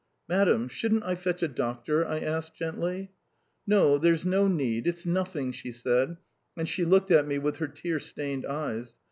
"Madam, 0.27 0.67
shouldn't 0.67 1.03
I 1.03 1.13
fetch 1.13 1.43
a 1.43 1.47
doctor?" 1.47 2.03
I 2.03 2.21
asked 2.21 2.55
gently. 2.55 3.11
"No, 3.67 3.99
there's 3.99 4.25
no 4.25 4.47
need... 4.47 4.87
it's 4.87 5.05
nothing," 5.05 5.51
she 5.51 5.71
said, 5.71 6.17
and 6.57 6.67
she 6.67 6.83
looked 6.83 7.11
at 7.11 7.27
me 7.27 7.37
with 7.37 7.57
her 7.57 7.67
tear 7.67 7.99
stained 7.99 8.43
eyes. 8.47 8.97